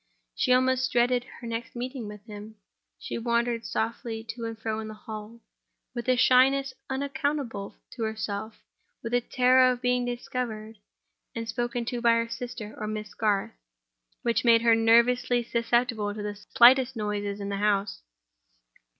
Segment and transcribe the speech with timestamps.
[0.33, 2.55] She almost dreaded her next meeting with him.
[2.97, 5.41] She wandered softly to and fro in the hall,
[5.93, 8.63] with a shyness unaccountable to herself;
[9.03, 10.79] with a terror of being discovered
[11.35, 13.53] and spoken to by her sister or Miss Garth,
[14.23, 18.01] which made her nervously susceptible to the slightest noises in the house.